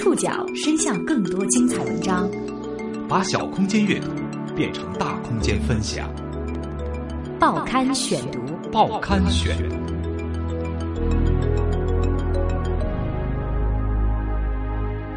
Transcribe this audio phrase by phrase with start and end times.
[0.00, 2.26] 触角伸向更多精彩文章，
[3.06, 4.08] 把小空间阅读
[4.56, 6.10] 变成大空间分享。
[7.38, 8.40] 报刊选读，
[8.72, 9.54] 报刊选。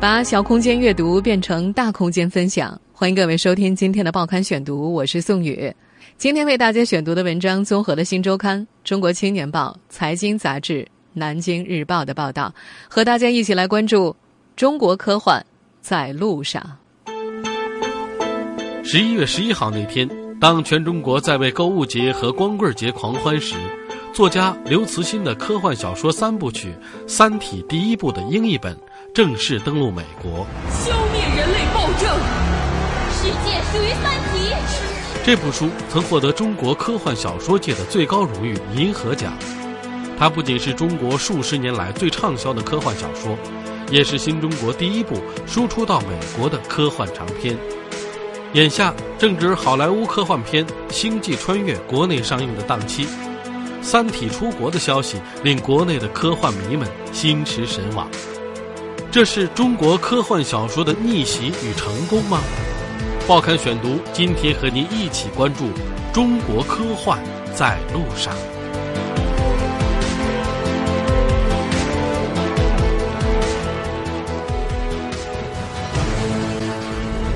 [0.01, 5.73] 把小空间阅读变成大空间分享，欢迎各位收听今天的报刊选读，我是宋宇。
[6.17, 10.73] 今天为大家选读的文章综合了《新周刊》《中国青年报》《财经杂志》
[11.13, 12.53] 《南京日报》的报道，
[12.89, 14.13] 和大家一起来关注
[14.55, 15.43] 中国科幻
[15.81, 16.61] 在路上。
[18.83, 20.07] 十一月十一号那天，
[20.39, 23.55] 当全中国在为购物节和光棍节狂欢时，
[24.13, 26.71] 作家刘慈欣的科幻小说三部曲
[27.07, 28.77] 《三体》第一部的英译本
[29.11, 30.45] 正式登陆美国。
[30.69, 32.07] 消灭人类暴政，
[33.09, 34.53] 世界属于三体。
[35.25, 39.33] 这部书曾获得中国科幻小说界的最高荣誉银河奖。
[40.19, 43.35] 它不仅是中国数十年来最畅销的科幻小说，
[43.89, 47.57] 也是新中国第一部输出到美国的科幻长篇。
[48.53, 53.05] 眼下正值好莱坞科幻片《星际穿越》国内上映的档期，
[53.81, 58.07] 《三体》出国的消息令国内的科幻迷们心驰神往。
[59.11, 62.39] 这是中国科幻小说的逆袭与成功吗？
[63.27, 65.69] 报刊选读，今天和您一起关注
[66.11, 67.17] 中国科幻
[67.55, 68.33] 在路上。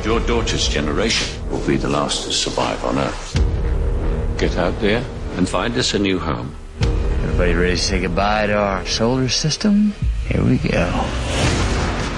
[0.07, 3.41] Your daughter's generation will be the last to survive on Earth.
[4.37, 5.03] Get out there
[5.37, 6.51] and find us a new home.
[7.25, 9.91] Everybody ready to say goodbye to our solar system?
[10.29, 10.87] Here we go.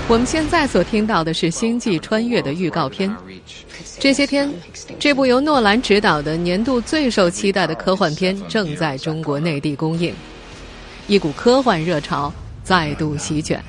[0.08, 3.12] 我们现在所听到的是《星际穿越》的预告片。
[3.98, 4.54] 这些天，
[5.00, 10.14] 这部由诺兰执导的年度最受期待的科幻片正在中国内地公映，
[11.08, 12.32] 一股科幻热潮
[12.64, 13.60] 再度席卷。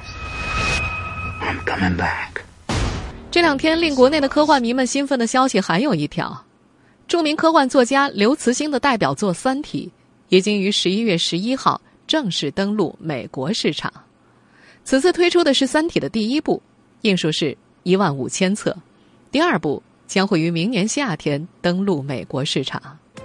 [1.41, 2.30] I'm coming back.
[3.31, 6.45] 这两天令国内的科幻迷们兴奋的消息还有一条：
[7.07, 9.89] 著名科幻作家刘慈欣的代表作《三体》
[10.31, 13.93] 已经于十一月十一号正式登陆美国市场。
[14.83, 16.61] 此次推出的是《三体》的第一部，
[17.03, 18.73] 印数是一万五千册；
[19.31, 22.83] 第二部将会于明年夏天登陆美国市场。《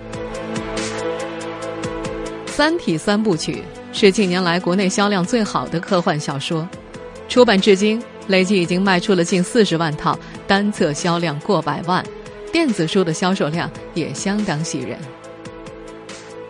[2.48, 6.70] 三体》三部曲是近年来国内销量最好的科幻小说，
[7.28, 8.00] 出版至今。
[8.28, 12.04] 累计已经卖出了近四十万套，单册销量过百万，
[12.52, 14.98] 电子书的销售量也相当喜人。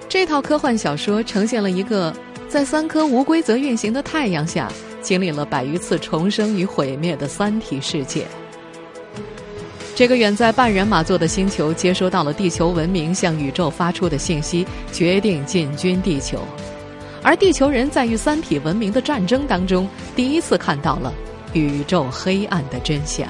[0.07, 2.15] 这套科幻小说呈现了一个
[2.47, 4.71] 在三颗无规则运行的太阳下，
[5.01, 8.25] 经历了百余次重生与毁灭的三体世界。
[9.93, 16.39] 这个远在半人马座的星球接收到了地球文明向宇宙发出的信息，决定进军地球，
[17.21, 21.13] 而地球人在与三体文明的战争当中，第一次看到了。
[21.59, 23.27] 宇宙黑暗的真相。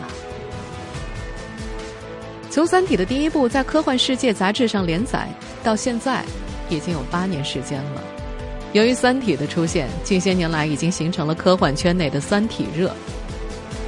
[2.49, 5.27] 从《三体》的第一部在《科幻世界》杂志上连载
[5.63, 6.23] 到现在，
[6.69, 8.03] 已经有八年时间了。
[8.73, 12.93] 由于《三体》的出现，近些年来已经形成了科幻圈内的“三体热”。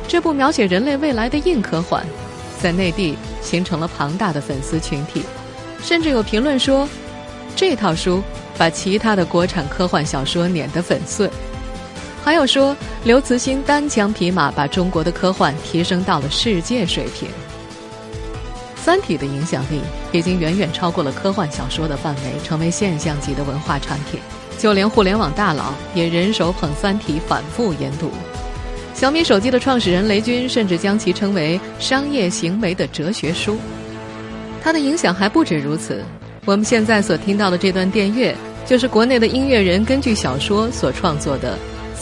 [0.07, 2.05] 这部描写人类未来的硬科幻，
[2.61, 5.23] 在内地形成了庞大的粉丝群体，
[5.81, 6.87] 甚至有评论说，
[7.55, 8.21] 这套书
[8.57, 11.29] 把其他的国产科幻小说碾得粉碎。
[12.27, 17.29] 还有说，刘慈欣单枪匹马把中国的科幻提升到了世界水平。
[18.75, 19.79] 《三体》的影响力
[20.11, 24.19] 已经远远超过了科幻小说的范围，成为现象级的文化产品。
[24.59, 28.11] 就连互联网大佬也人手捧《三体》反复研读。
[28.93, 33.57] 小米手机的创始人雷军甚至将其称为商业行为的哲学书。
[34.61, 36.03] 它的影响还不止如此。
[36.43, 38.35] 我们现在所听到的这段电乐，
[38.65, 41.53] 就是国内的音乐人根据小说所创作的。《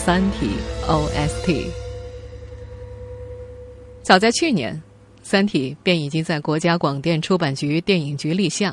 [0.06, 0.50] 三体》
[0.88, 1.66] OST，
[4.04, 4.72] 早在去年，
[5.20, 8.72] 《三体》便已经在国家广电出版局电影局立项。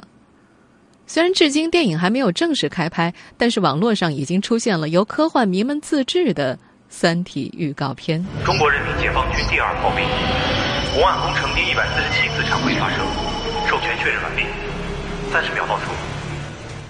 [1.07, 6.55] 虽然至今电影还没有正式开拍，但是网络上已经出现了由科幻迷们自制的
[6.87, 8.23] 《三体》预告片。
[8.45, 10.05] 中国人民解放军第二炮兵，
[10.93, 13.01] 红岸工程第一百四十七次常规发射，
[13.67, 14.43] 授权确认完毕，
[15.31, 15.85] 三十秒爆出。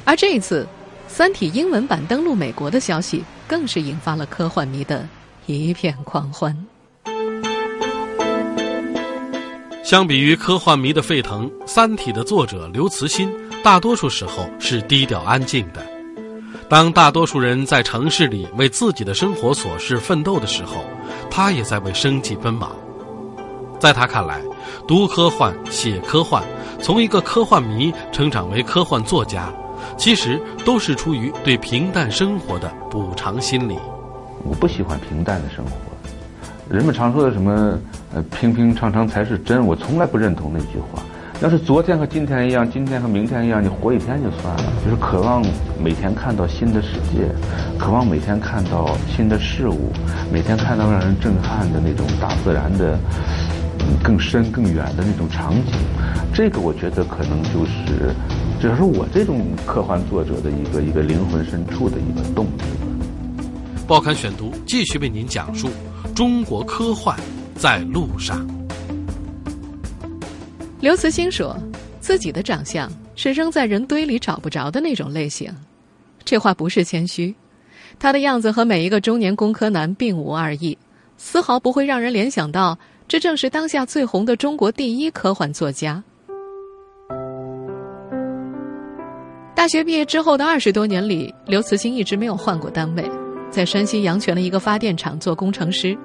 [0.04, 0.66] 而这一次，
[1.16, 3.24] 《三体》英文版登陆美国的消息。
[3.46, 5.08] 更是引发了科幻迷的
[5.46, 6.58] 一片狂欢。
[9.84, 13.32] 相比于科幻迷的沸腾，《三体》的作者刘慈欣
[13.64, 15.86] 大多数时候是低调安静的。
[16.68, 20.84] 当大多数人在城市里为自己的生活琐事奋斗的时候，
[21.30, 22.76] 他也在为生计奔忙。
[23.78, 24.42] 在他看来，
[24.88, 26.44] 读科幻、写科幻，
[26.82, 29.54] 从一个科幻迷成长为科幻作家。
[29.98, 33.78] 其实都是出于对平淡生活的补偿心理。
[34.44, 35.72] 我不喜欢平淡的生活，
[36.70, 37.80] 人们常说的什么
[38.14, 41.02] “呃平平常常才是真”，我从来不认同那句话。
[41.42, 44.64] 要是昨天和今天一样，今天和明天一样，你活一天就算了。
[44.84, 45.44] 就是渴望
[45.82, 47.28] 每天看到新的世界，
[47.78, 49.92] 渴望每天看到新的事物，
[50.32, 52.98] 每天看到让人震撼的那种大自然的
[54.02, 55.74] 更深更远的那种场景。
[56.34, 58.14] 这个我觉得可能就是，
[58.64, 62.62] 只是我这种科幻作者的一个一个灵魂深处的一个动力。
[63.86, 65.68] 报刊选读继续为您讲述
[66.16, 67.20] 中国科幻
[67.56, 68.48] 在路上。
[70.80, 71.58] 刘慈欣说，
[72.00, 75.54] 自己的长相是扔在人堆里找不着的那种类型，
[76.24, 77.36] 这话不是谦虚。
[78.00, 80.78] 他的样子和每一个中年工科男并无二异，
[81.18, 82.80] 丝毫不会让人联想到
[83.10, 86.02] 这正是当下最红的中国第一科幻作家。
[89.64, 93.12] 大学毕业之后的二十多年里，刘慈欣一直没有换过单位，
[93.50, 95.96] 在山西阳泉的一个发电厂做工程师。《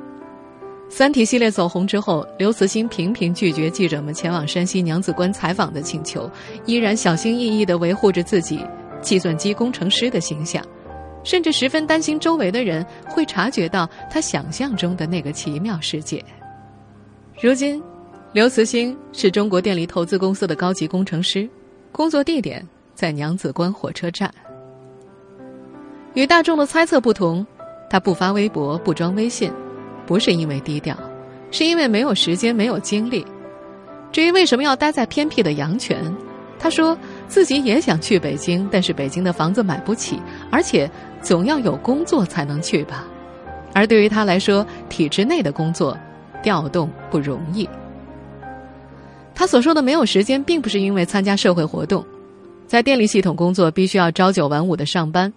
[0.88, 6.30] 三体》系列走红之后，刘慈欣频频拒绝记者们前往山西娘子关采访的请求，
[6.66, 8.64] 依然小心翼翼地维护着自己
[9.02, 10.64] 计算机工程师的形象，
[11.24, 16.24] 甚至十分担心周围的人会察觉到他想象中的那个奇妙世界。
[17.42, 17.82] 如今，
[18.32, 21.50] 刘慈欣是中国电力投资公司的高级工程师，
[21.90, 22.64] 工作地点
[22.98, 24.28] 在娘子关火车站。
[26.14, 27.46] 与大众的猜测不同，
[27.88, 29.52] 他不发微博，不装微信。
[30.04, 30.98] 不是因为低调，
[31.52, 33.24] 是因为没有时间、没有精力。
[34.10, 36.12] 至于为什么要待在偏僻的阳泉，
[36.58, 36.98] 他说
[37.28, 40.90] 自己也想去北京，但是北京的房子买不起，而且
[41.22, 43.06] 总要有工作才能去吧。
[43.74, 45.96] 而对于他来说，体制内的工作
[46.42, 47.68] 调动不容易。
[49.36, 52.04] 他所说的没有时间，并不是因为参加社会活动，
[52.68, 55.32] 在电力系统工作必须要朝九晚五的上班，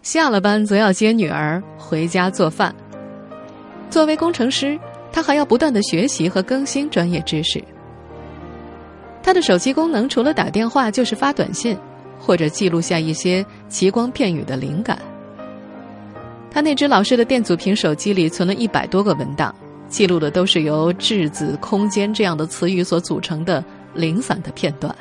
[0.00, 2.74] 下了班则要接女儿回家做饭。
[3.90, 4.78] 作为工程师，
[5.12, 7.62] 他还要不断的学习和更新专业知识。
[9.22, 11.76] 他的手机功能除了打电话就是发短信，
[12.18, 14.98] 或者记录下一些奇光片语的灵感。
[16.50, 19.54] 他那只老式的电阻屏手机里存了一百多个文档，
[19.88, 24.96] 记录的都是由质子、空间这样的词语所组成的零散的片段。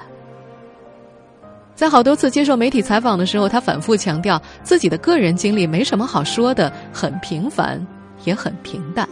[1.81, 7.83] 在好多次接受媒体采访的时候，他反复强调自己的个人经历没什么好说的，很平凡。
[8.24, 9.10] 也很平淡。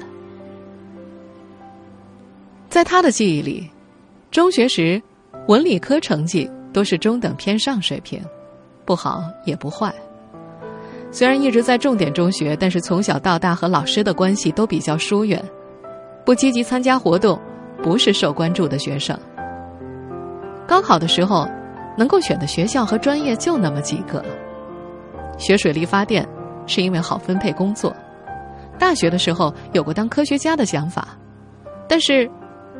[2.70, 3.68] 在他的记忆里，
[4.30, 5.02] 中学时
[5.48, 8.22] 文理科成绩都是中等偏上水平，
[8.86, 9.92] 不好也不坏。
[11.10, 15.44] 虽然一直在重点中学，但是从小到大和老师的关系都比较疏远，
[16.24, 17.42] 不积极参加活动，
[17.82, 19.20] 不是受关注的学生。
[20.68, 21.50] 高考的时候，
[22.00, 24.24] 能够选的学校和专业就那么几个。
[25.38, 26.26] 学水利发电
[26.66, 27.94] 是因为好分配工作。
[28.78, 31.10] 大学的时候有过当科学家的想法，
[31.90, 32.32] 但是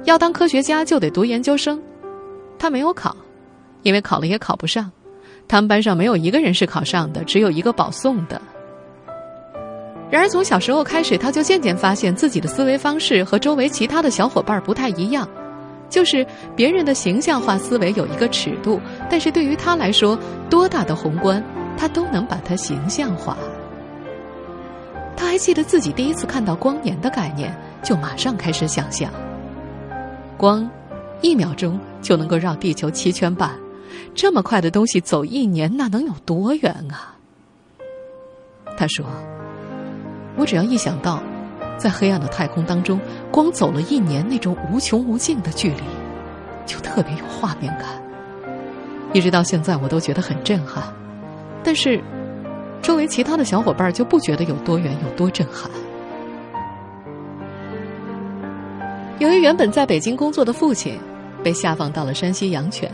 [0.06, 1.78] 要当科学家就得读研究生，
[2.58, 3.14] 他没有考，
[3.84, 4.90] 因为考了也考不上。
[5.50, 8.42] 他们班上没有一个人是考上的，只有一个保送的。
[10.10, 15.28] 然而从小时候开始，他就渐渐发现自己的思维方式和周围其他的小伙伴不太一样，
[15.90, 16.26] 就是
[16.56, 20.18] 别人的形象化思维有一个尺度，但是对于他来说，
[20.50, 21.44] 多大的宏观，
[21.78, 23.38] 他都能把它形象化。
[25.18, 29.12] 他还记得自己第一次看到光年的概念，就马上开始想象。
[30.38, 30.70] 光，
[31.22, 33.52] 一秒钟就能够绕地球七圈半，
[34.16, 37.18] 这么快的东西走一年，那能有多远啊？
[38.78, 39.06] 他说
[40.38, 41.22] ：“我只要一想到，
[41.80, 43.00] 在黑暗的太空当中，
[43.32, 45.84] 光走了一年那种无穷无尽的距离，
[46.68, 47.88] 就特别有画面感。
[49.14, 50.84] 一直到现在，我都觉得很震撼。
[51.64, 52.00] 但是。”
[52.82, 55.70] 周围其他的小伙伴就不觉得有多远有多震撼。
[59.20, 60.98] 由于原本在北京工作的父亲
[61.44, 62.90] 被下放到了山西阳泉，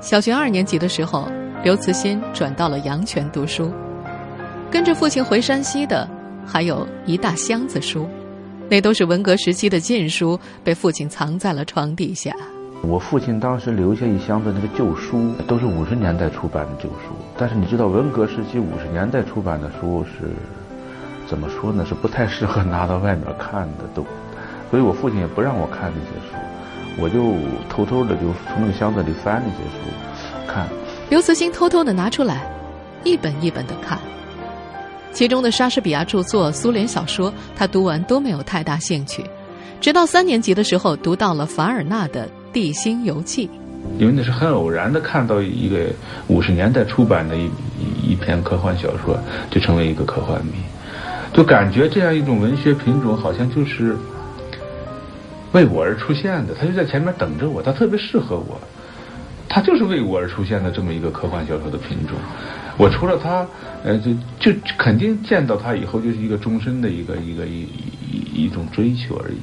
[0.00, 1.28] 小学二年级的时候，
[1.64, 3.72] 刘慈欣转到了阳泉读书。
[4.70, 6.08] 跟着父亲回山西的
[6.46, 8.08] 还有一大箱子书，
[8.70, 12.34] 那都是文革时期的禁书，被父亲藏在了床底下。
[12.82, 17.16] 我父亲当时留下一箱子那个旧书，都是五十年代出版的旧书。
[17.36, 20.30] 但是你知道，文革时期五十年代出版的书是
[21.26, 21.84] 怎么说呢？
[21.84, 24.06] 是不太适合拿到外面看的，都。
[24.70, 27.34] 所以我父亲也不让我看那些书，我就
[27.68, 30.68] 偷偷的就从那个箱子里翻那些书看。
[31.08, 32.46] 刘慈欣偷偷的拿出来，
[33.04, 33.98] 一本一本的看。
[35.16, 39.24] 其中的莎士比亚著作、苏联小说，他读完都没有太大兴趣。
[39.80, 42.26] 直到三年级的时候，读到了凡尔纳的。
[42.52, 43.46] 《地心游记》，
[43.98, 45.86] 因为那是很偶然的看到一个
[46.26, 47.50] 五十年代出版的一
[48.02, 49.18] 一篇科幻小说，
[49.50, 50.52] 就成为一个科幻迷。
[51.32, 53.96] 就感觉这样一种文学品种好像就是
[55.52, 58.60] 为我而出现的，它就在前面等着我，它特别适合我，
[59.48, 62.16] 它就是为我而出现的这么一个科幻小说的品种。
[62.78, 63.46] 我除了他，
[63.82, 67.62] 呃，就就肯定见到他以后就是一个终身的一个一个一
[68.12, 69.38] 一一种追求而已。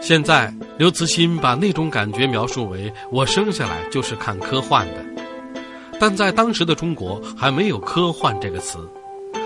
[0.00, 5.04] 现在，刘慈欣把那种感觉描述为我生下来就是看科幻的，
[5.98, 8.78] 但在当时的中国还没有“科幻”这个词，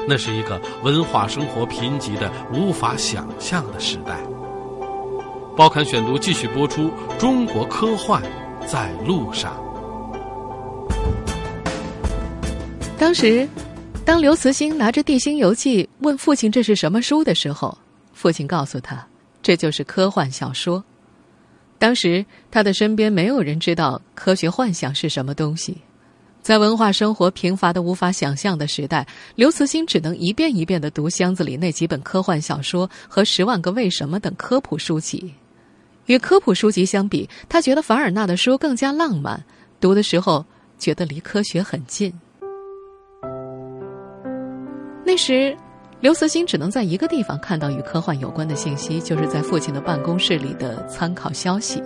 [0.08, 4.16] 那是一个文化生活贫瘠的无法想象的时代。
[5.56, 8.22] 报刊选读继续播出：中国科幻
[8.66, 9.65] 在路上。
[12.98, 13.46] 当时，
[14.06, 17.76] 当刘慈欣拿着《地心游记》问父亲这是什么书的时候，
[18.14, 19.06] 父亲告诉他，
[19.42, 20.82] 这就是科幻小说。
[21.78, 25.76] 当时他的身边没有人知道科学幻想是什么东西，
[26.40, 35.34] 在文化生活贫乏的无法想象的时代，刘慈欣只能一遍一遍的读箱子里那几本科幻小说和《十万个为什么》等科普书籍。
[36.06, 39.44] 与科普书籍相比，他觉得凡尔纳的书更加浪漫，
[39.80, 40.44] 读的时候
[40.78, 42.10] 觉得离科学很近。
[45.06, 45.56] 那时，
[46.00, 51.80] 刘慈欣只能在一个地方看到与科幻有关的信息，就是在父亲的办公室里的参考消息。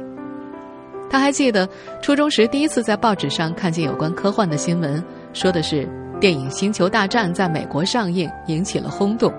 [1.10, 1.68] 他还记得
[2.00, 5.86] 初中时第一次在报纸上看见有关科幻的新闻，说的是
[6.18, 9.30] 电影《星球大战》在美国上映，引起了轰动。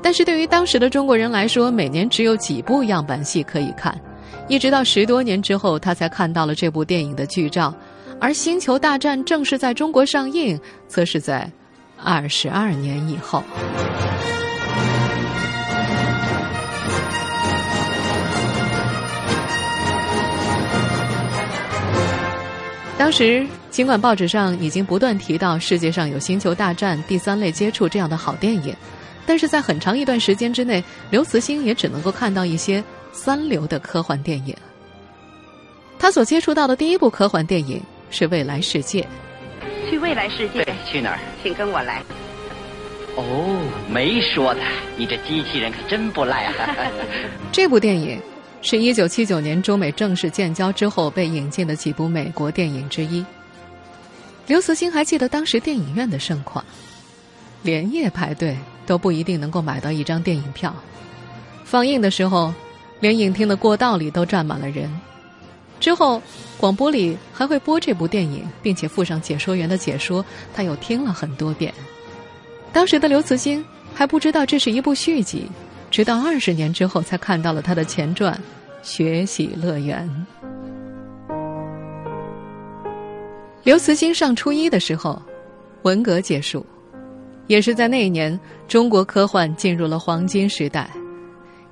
[0.00, 3.94] 但是对于当时的中国人来说，每年只有几部样板戏可以看，
[4.48, 7.74] 一直到十多年之后，他才看到了这部电影的剧照。
[8.18, 11.46] 而《星球大战》正式在中国上映，则是在。
[12.02, 13.42] 二十二年以后，
[22.96, 28.74] 当时尽管报纸上已经不断提到世界上有《星球大战》《第三类接触》这样的好电影，
[29.26, 34.56] 但是在很长一段时间之内，刘慈欣也只能够看到一些三流的科幻电影。
[35.98, 39.02] 他所接触到的第一部科幻电影是《未来世界》。
[39.88, 40.64] 去未来世界？
[40.64, 41.18] 对，去哪儿？
[41.42, 42.02] 请跟我来。
[43.16, 43.60] 哦，
[43.90, 44.60] 没说的，
[44.96, 46.76] 你这机器人可真不赖啊！
[47.50, 48.20] 这部电影
[48.62, 53.24] 是一九七九年中美正式建交之后被引进的几部美国电影之一。
[54.46, 56.64] 刘慈欣还记得当时电影院的盛况，
[57.62, 60.74] 连夜排队都不一定能够买到一张电影票。
[61.64, 62.54] 放映的时候，
[63.00, 64.88] 连影厅的过道里都站满了人。
[65.80, 66.20] 之后，
[66.58, 71.72] 广播里还会播这部电影，并且附上解说员的解说，他又听了很多遍。
[72.72, 75.46] 当时的刘慈欣还不知道这是一部续集，
[75.90, 78.34] 直到二十年之后才看到了他的前传
[78.82, 80.08] 《学习乐园》。
[83.62, 85.20] 刘慈欣上初一的时候，
[85.82, 86.64] 文革结束，
[87.46, 90.90] 也是在那一年，中国科幻进入了黄金时代。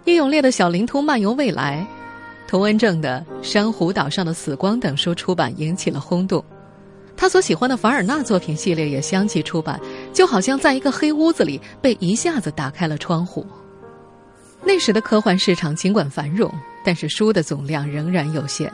[0.05, 1.87] 叶永烈的小灵通漫游未来。
[2.47, 6.45] 童文正的《珊瑚岛上的死光》等书出版引起了轰动，
[7.17, 9.81] 他所喜欢的凡尔纳作品系列也相继出版，
[10.13, 13.45] 就好像在一个黑屋子里被一下子打开了窗户。
[14.63, 16.49] 那时的科幻市场尽管繁荣，
[16.85, 18.73] 但是书的总量仍然有限。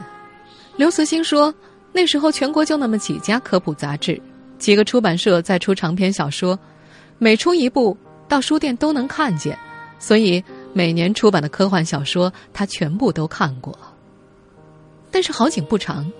[0.75, 1.53] 刘慈欣说，
[1.91, 4.21] 那时候全国就那么几家科普杂志，
[4.59, 6.57] 几个出版社在出长篇小说，
[7.17, 9.57] 每出一部到书店都能看见，
[9.97, 10.43] 所以。
[10.73, 13.77] 每年出版的科幻小说，他全部都看过。
[15.11, 16.11] 但是好景不长，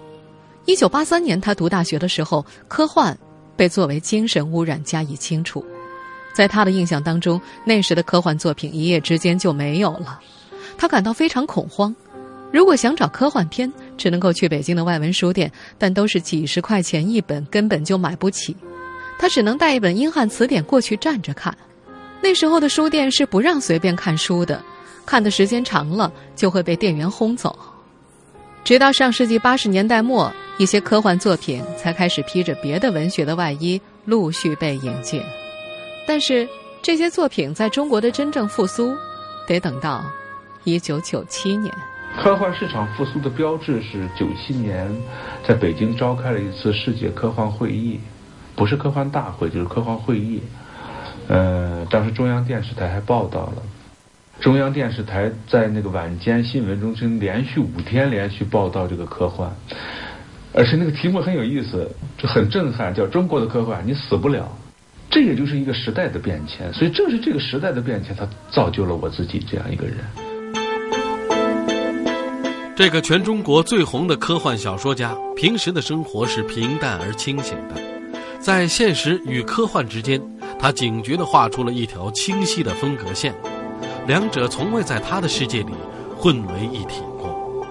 [0.65, 3.17] 一九八三年他读大学的时候，科幻
[3.55, 5.65] 被作为精神污染加以清除。
[6.33, 10.19] 在他的印象当中，那时的科幻作品一夜之间就没有了，
[10.77, 11.95] 他感到非常恐慌。
[12.51, 18.55] 如果想找科幻片，只能够去北京的外文书店，但都是几十块钱一本，根本就买不起。
[19.17, 21.55] 他只能带一本英汉词典过去站着看。
[22.23, 24.63] 那时候的书店是不让随便看书的，
[25.05, 27.53] 看的时间长了就会被店员轰走。
[28.63, 35.21] 直到上世纪八十年代末，一些科幻作品才开始披着别的文学的外衣陆续被引进。
[36.07, 36.47] 但是
[36.81, 38.95] 这些作品在中国的真正复苏，
[39.45, 40.01] 得等到
[40.63, 41.75] 一九九七年。
[42.17, 44.89] 科幻市场复苏的标志是九七年
[45.45, 47.99] 在北京召开了一次世界科幻会议，
[48.55, 50.41] 不是科幻大会，就是科幻会议。
[51.27, 53.63] 呃，当时中央电视台还报道了，
[54.39, 59.49] 中央电视台在那个晚间新闻中心连续五天连续报道这个科幻，
[60.53, 64.51] 而且那个题目很有意思，就很震撼，叫中国的科幻你死不了，
[65.09, 69.97] 这也就是一个时代的变迁，所以正是这个时代的变迁，它造就了我自己这样一个人。
[72.75, 77.75] 这个全中国最红的科幻小说家，平时的生活是平淡而清醒的。
[78.39, 80.19] 在现实与科幻之间，
[80.63, 83.35] 他警觉地画出了一条清晰的分隔线，
[84.07, 85.73] 两者从未在他的世界里
[86.17, 87.67] 混为一体过。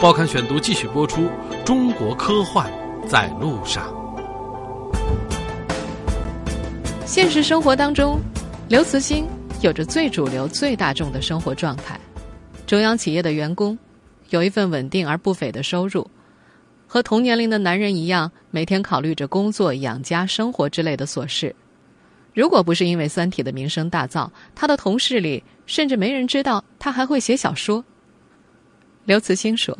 [0.00, 1.28] 报刊选读继续播出：
[1.66, 2.72] 中国科幻
[3.06, 3.94] 在路上。
[7.04, 8.18] 现实生活当中，
[8.70, 9.26] 刘慈欣
[9.60, 12.00] 有着最主流、最大众的生活状态，
[12.66, 13.78] 中央企业的员工，
[14.30, 16.10] 有一份稳定而不菲的收入。
[16.86, 21.54] 和同年龄的男人一样，每天考虑着工作、养家、生活之类的琐事。
[22.34, 27.82] 如果不是因为《三体》的名声大噪，他的同事里甚至没人知道他还会写小说。
[29.04, 29.76] 刘慈欣说：“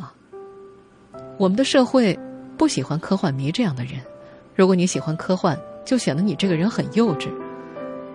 [1.37, 2.17] 我们的社会
[2.57, 3.95] 不喜欢科幻迷这样的人。
[4.55, 7.27] 如果你喜欢科幻，就显得你这个人很幼稚。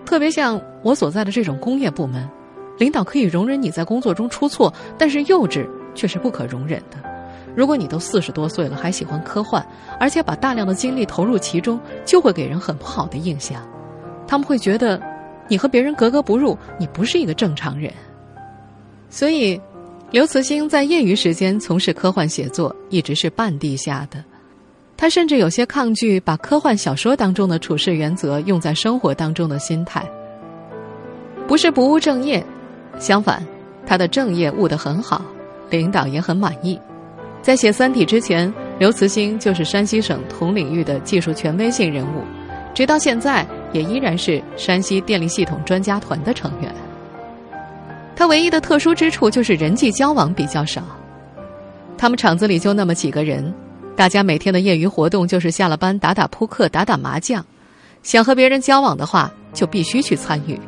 [0.07, 2.27] 特别像我所在的这种工业部门，
[2.79, 6.97] 领导可以容忍你在工作中出错，但是幼稚却是不可容忍的。”
[7.55, 9.63] 如果你都四十多岁了还喜欢科幻，
[9.99, 13.61] 而且把大量的精力投入其中，就会给人很不好的印象。
[14.31, 14.97] 他们会觉得
[15.49, 17.91] 你和别人格格不入，你不是一个正常人。
[19.09, 19.59] 所以，
[20.09, 24.23] 刘慈欣在业余时间从事科幻写作一直是半地下的。
[24.95, 30.01] 他甚至有些抗拒把科幻小说当中的处事原则用在生活当中的心态。
[31.45, 32.41] 不是不务正业，
[32.97, 33.45] 相反，
[33.85, 35.21] 他的正业务得很好，
[35.69, 36.79] 领导也很满意。
[37.41, 42.23] 在写《三体》之前，刘慈欣就是山西省同领域的技术权威性人物，
[42.73, 46.73] 直到现在也依然是山西电力系统专家团的成员。
[48.15, 50.81] 他唯一的特殊之处就是人际交往比较少，
[51.97, 53.53] 他们厂子里就那么几个人，
[53.95, 57.43] 大家每天的业余活动就是下了班打打扑克、打打麻将，
[58.03, 60.59] 想和别人交往的话就必须去参与。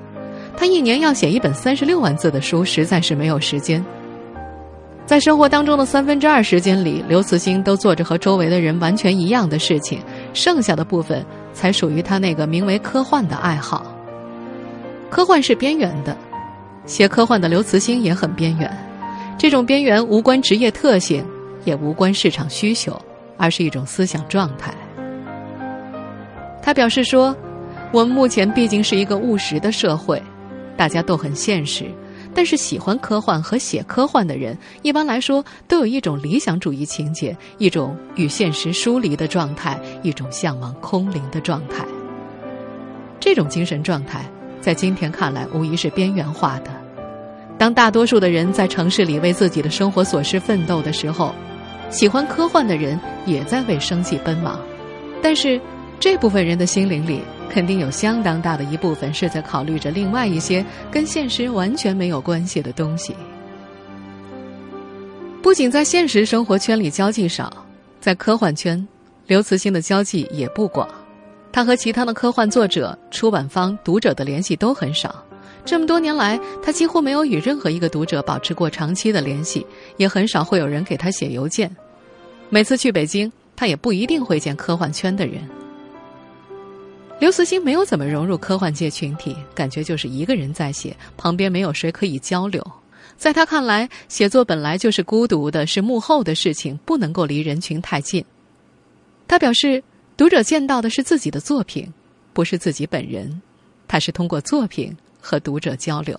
[0.58, 3.84] 他一年要写一本三十六万字的书，实在是没有时间。
[5.06, 10.00] 在生活当中的三分之二时间里，刘慈欣都做着和周围的人完全一样的事情，
[10.34, 13.86] 剩下的部分才属于他那个名为科幻的爱好。
[15.10, 16.18] 科幻是边缘的，
[16.86, 18.72] 写科幻的刘慈欣也很边缘。
[19.38, 21.24] 这种边缘无关职业特性，
[21.66, 23.00] 也无关市场需求，
[23.38, 24.74] 而是一种思想状态。
[26.62, 27.36] 他表示说
[27.92, 30.22] ：“我们目前毕竟是一个务实的社会，
[30.78, 31.86] 大家都很现实。”
[32.34, 41.86] 但是喜欢科幻和写科幻的人，一般来说都有一种理想主义情节，一种与现实疏离的状态，一种向往空灵的状态。
[43.20, 44.26] 这种精神状态，
[44.60, 46.72] 在今天看来无疑是边缘化的。
[47.58, 51.34] 当大多数的人在城市里为自己的生活琐事奋斗的时候，
[51.90, 54.60] 喜欢科幻的人也在为生计奔忙。
[55.22, 55.62] 但是，
[56.04, 57.22] 这部分人的心灵里。
[57.50, 63.16] 肯定有相当大的一部分是在考虑着另外一些跟现实完全没有关系的东西。
[65.42, 67.66] 不仅在现实生活圈里交际少，
[68.02, 68.86] 在科幻圈，
[69.28, 70.86] 刘慈欣的交际也不广。
[71.54, 75.24] 他和其他的科幻作者、出版方、读者的联系都很少。
[75.64, 81.74] 这么多年来，他几乎没有与任何一个读者保持过长期的联系，也很少会有人给他写邮件。
[82.50, 85.40] 每次去北京，他也不一定会见科幻圈的人。
[87.24, 92.62] 刘慈欣没有怎么融入科幻界群体，感觉就是一个人在写，旁边没有谁可以交流。
[93.16, 98.22] 在他看来，写作本来就是孤独的，是幕后的事情，不能够离人群太近。
[99.26, 99.82] 他表示，
[100.18, 101.88] 读者见到的是自己的作品，
[102.34, 103.42] 不是自己本人。
[103.88, 106.14] 他是通过作品和读者交流。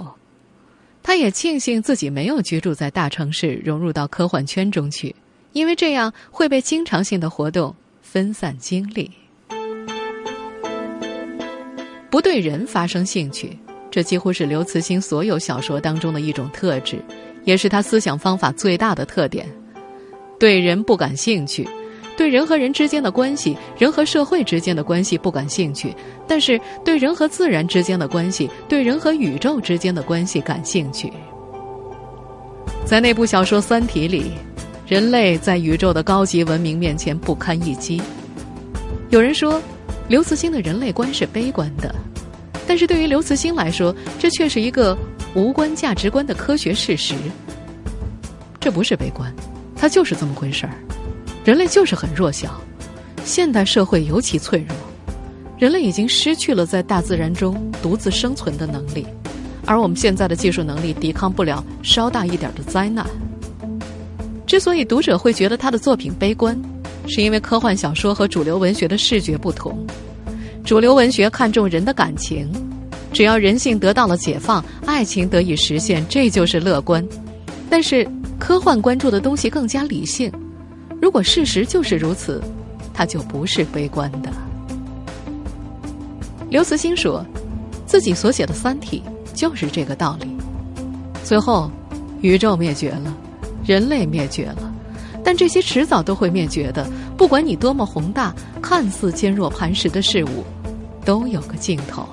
[1.03, 5.15] 他也庆幸自己没有居住在大城市，融入到科幻圈中去，
[5.53, 9.11] 因为这样会被经常性的活动分散精力。
[12.15, 13.59] 不对人发生兴趣，
[13.91, 17.03] 这几乎是刘慈欣所有小说当中的一种特质，
[17.43, 19.45] 也是他思想方法最大的特点。
[20.39, 21.69] 对人不感兴趣，
[22.17, 25.93] 对人和人之间的关系、人和社会之间的关系不感兴趣，
[26.25, 31.13] 但是对人和自然之间的关系、对人和宇宙之间的关系感兴趣。
[32.85, 34.31] 在那部小说《三体》里，
[34.87, 38.01] 人类在宇宙的高级文明面前不堪一击。
[39.11, 39.61] 有人说。
[40.09, 41.95] 刘慈欣的人类观是悲观的，
[42.67, 44.97] 但是对于刘慈欣来说，这却是一个
[45.35, 47.15] 无关价值观的科学事实。
[48.61, 49.33] 这不是悲观，
[49.75, 50.75] 它就是这么回事儿。
[51.45, 52.61] 人类就是很弱小，
[53.25, 54.77] 现代社会尤其脆弱，
[55.59, 59.07] 人类已经失去了在大自然中独自生存的能力，
[59.65, 63.07] 而我们现在的技术能力抵抗不了稍大一点的灾难。
[64.47, 66.59] 之所以读者会觉得他的作品悲观。
[67.07, 69.87] 是因为科幻小说和主流文学的视觉不同，
[70.65, 72.51] 主流文学看重人的感情，
[73.13, 77.07] 只要人性得到了解放，爱情得以实现，这就是乐观。
[77.69, 78.07] 但是
[78.39, 80.33] 科幻关注的东西更加理性，
[81.01, 82.43] 如果事实就是如此，
[82.93, 84.31] 它就不是悲观的。
[86.51, 87.25] 刘慈欣说，
[87.87, 89.03] 自己所写的《三体》
[89.39, 90.29] 就是这个道理。
[91.25, 91.71] 最后，
[92.21, 93.17] 宇宙灭绝了，
[93.65, 94.74] 人类灭绝了，
[95.25, 96.87] 但这些迟早都会灭绝的。
[97.17, 100.45] 不管你多么宏大，看似坚若磐石的事物，
[101.05, 102.07] 都有个尽头。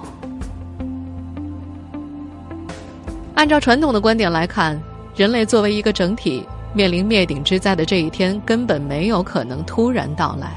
[3.36, 4.82] 按照传统的观点来看，
[5.16, 6.44] 人类作为一个整体，
[6.74, 10.50] 面临灭顶之灾的这一天根本没有可能突然到来。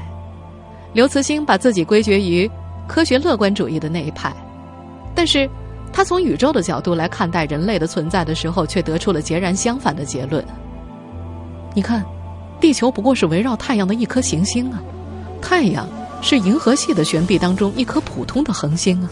[0.93, 2.49] 刘慈欣把自己归结于
[2.87, 4.33] 科学乐观主义的那一派，
[5.13, 5.49] 但是。
[5.93, 10.43] 他从宇宙的角度来看待人类的存在的时候，却得出了截然相反的结论。
[11.73, 12.03] 你看，
[12.65, 14.81] 地球不过是围绕太阳的一颗行星啊，
[15.39, 15.87] 太阳
[16.19, 19.09] 是银河系的悬臂当中一颗普通的恒星啊，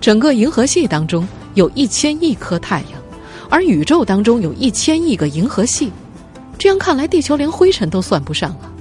[0.00, 2.92] 整个银河系当中有一千亿颗太阳，
[3.50, 5.92] 而宇宙当中有一千亿个银河系，
[6.56, 8.72] 这样看来，地球连灰尘都算不上啊，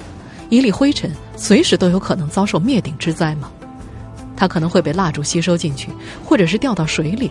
[0.47, 3.51] 一粒灰尘随时都有可能遭受灭顶之灾嘛。
[4.37, 5.89] 它可能会被蜡烛吸收进去，
[6.23, 7.29] 或者是掉到水里，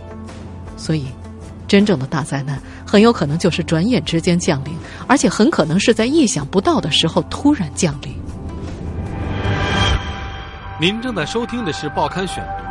[0.77, 1.07] 所以，
[1.69, 4.73] 真正的大灾难很有可能就是转眼之间降临，
[5.09, 8.15] 而且很可能是在意想不到的时候突然降临。
[10.81, 12.65] 您正在收听的是《报刊选读》，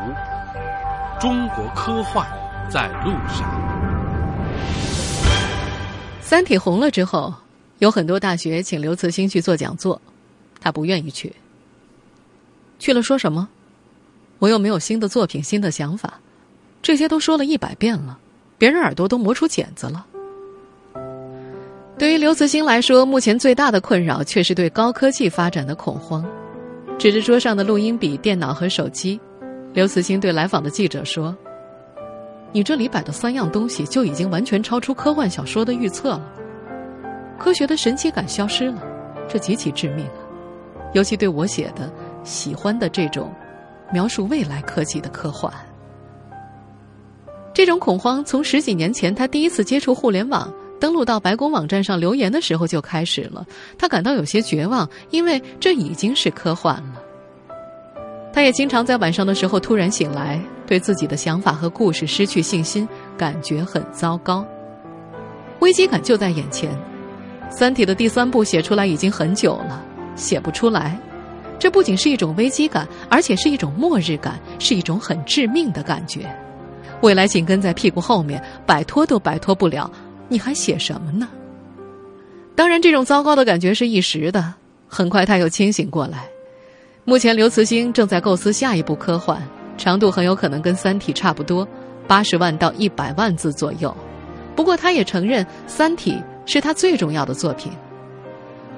[1.22, 2.26] 中国科幻
[2.70, 3.40] 在路上。
[6.28, 7.34] 《三体》红了之后，
[7.80, 10.00] 有很多大学请刘慈欣去做讲座，
[10.62, 11.34] 他不愿意去。
[12.80, 13.48] 去了说什么？
[14.40, 16.16] 我又没有新的作品、新的想法，
[16.82, 18.20] 这些都说了一百遍了，
[18.58, 20.06] 别人耳朵都磨出茧子了。
[21.98, 26.26] 对于刘慈欣来说，目前最大的困扰却是对高科技发展的恐慌。
[26.98, 29.20] 指着桌上的录音笔、电脑和手机，
[29.74, 31.36] 刘慈欣对来访的记者说
[32.54, 36.34] ：“你这里摆的三样东西就已经完全超出科幻小说的预测了，
[37.38, 38.82] 科学的神奇感消失了，
[39.28, 40.20] 这极其致命啊！
[40.94, 41.92] 尤其对我写的、
[42.24, 43.30] 喜欢的这种。”
[43.94, 45.54] 描述未来科技的科幻，
[47.56, 53.46] 这种恐慌从十几年前他第一次接触互联网、登录到白宫网站上留言的时候就开始了。
[53.78, 57.02] 他感到有些绝望，因为这已经是科幻了。
[58.34, 60.38] 他也经常在晚上的时候突然醒来，
[60.68, 62.86] 对自己的想法和故事失去信心，
[63.18, 64.46] 感觉很糟糕。
[65.60, 66.70] 危机感就在眼前，
[67.50, 69.82] 《三体》的第三部写出来已经很久了，
[70.18, 71.00] 写不出来。
[71.58, 76.30] 这不仅是一种危机感，而且是一种末日感，是一种很致命的感觉。
[77.02, 79.92] 未来紧跟在屁股后面，摆脱都摆脱不了，
[80.28, 81.28] 你还写什么呢？
[82.56, 84.54] 当然，这种糟糕的感觉是一时的，
[84.88, 86.26] 很快他又清醒过来。
[87.04, 89.42] 目前，刘慈欣正在构思下一部科幻，
[89.78, 91.68] 长度很有可能跟《三体》差不多，
[92.08, 93.96] 八十万到一百万字左右。
[94.56, 96.14] 不过，他也承认《三体》
[96.46, 97.72] 是他最重要的作品。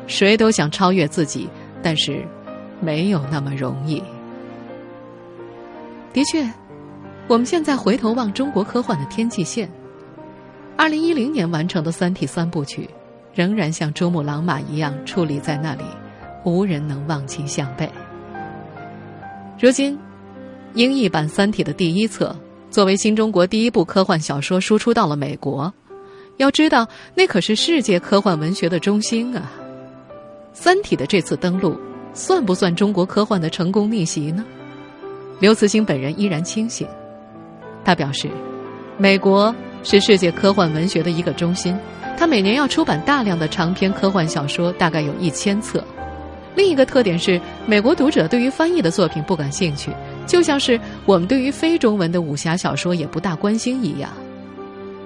[0.08, 1.50] 谁都想超越自己，
[1.82, 2.26] 但是。
[2.80, 4.00] 没有那么容易。
[6.14, 6.48] 的确，
[7.28, 9.70] 我们现在回头望中国科幻的天际线，
[10.78, 12.90] 二零一零年完成的《三体》三部曲，
[13.34, 15.84] 仍然像珠穆朗玛一样矗立在那里，
[16.46, 17.90] 无人能望其项背。
[19.60, 20.00] 如今，
[20.74, 22.34] 英译版《三体》的第一册
[22.72, 25.74] 作为新中国第一部科幻小说输出到了美国，
[26.38, 29.52] 要知道，那可是世界科幻文学的中心啊！
[30.54, 31.78] 《三体》的这次登陆。
[32.14, 34.44] 算不算中国科幻的成功逆袭呢？
[35.40, 36.88] 刘慈欣本人依然清醒，
[37.88, 38.30] 他表示，
[38.98, 41.74] 美国是世界科幻文学的一个中心，
[42.18, 45.82] 他每年要出版大量的长篇科幻小说，大概有一千册。
[46.54, 49.90] 另一个特点是，美国读者对于翻译的作品不感兴趣，
[50.26, 54.12] 就像是我们对于非中文的武侠小说也不大关心一样。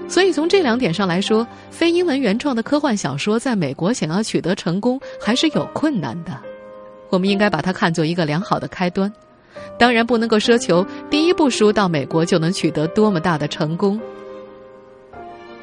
[0.07, 6.35] 所以从这两点上来说，非英文原创的科幻小说在美国想要取得成功还是有困难的。
[7.09, 9.13] 我们应该把它看作一个良好的开端，
[9.77, 13.99] 当然不能够奢求第一部书到美国就能取得多么大的成功。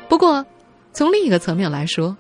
[0.08, 0.44] 不过，
[0.92, 2.16] 从另一个层面来说，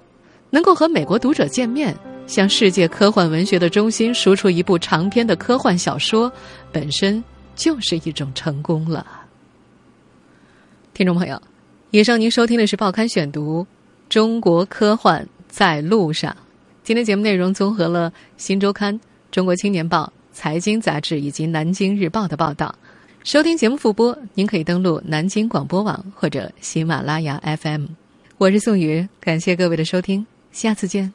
[0.50, 6.30] 能够和美国读者见面，向世界科幻文学的中心输出一部长篇的科幻小说，
[6.70, 7.22] 本身
[7.56, 9.06] 就是一种成功了。
[10.94, 11.40] 听众朋友，
[11.90, 13.62] 以上您收听的是《报刊选读》，
[14.08, 16.36] 中国科幻在路上。
[16.84, 18.94] 今天节目内容综合了《新周刊》。
[19.30, 22.72] 中国青年报、财经杂志以及南京日报的报道。
[23.24, 27.86] 收听节目复播，您可以登录南京广播网或者喜马拉雅 FM。
[28.36, 31.12] 我是宋宇，感谢各位的收听，下次见。